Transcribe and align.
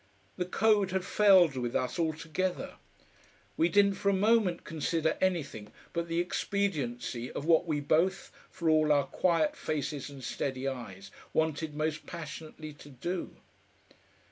The 0.35 0.45
code 0.45 0.89
had 0.89 1.05
failed 1.05 1.55
with 1.55 1.75
us 1.75 1.99
altogether. 1.99 2.77
We 3.55 3.69
didn't 3.69 3.93
for 3.93 4.09
a 4.09 4.13
moment 4.13 4.63
consider 4.63 5.15
anything 5.21 5.71
but 5.93 6.07
the 6.07 6.19
expediency 6.19 7.31
of 7.33 7.45
what 7.45 7.67
we 7.67 7.81
both, 7.81 8.31
for 8.49 8.67
all 8.67 8.91
our 8.91 9.05
quiet 9.05 9.55
faces 9.55 10.09
and 10.09 10.23
steady 10.23 10.67
eyes, 10.67 11.11
wanted 11.35 11.75
most 11.75 12.07
passionately 12.07 12.73
to 12.73 12.89
do. 12.89 13.35